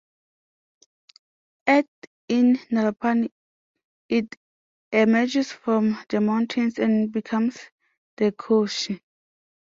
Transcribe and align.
At 1.67 1.85
in 2.27 2.57
Nepal 2.71 3.27
it 4.09 4.35
emerges 4.91 5.51
from 5.51 5.95
the 6.09 6.19
mountains 6.21 6.79
and 6.79 7.11
becomes 7.11 7.59
the 8.17 8.31
"Koshi". 8.31 8.99